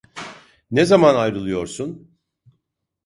Ne 0.71 0.85
zaman 0.85 1.15
ayrılıyorsun? 1.15 2.17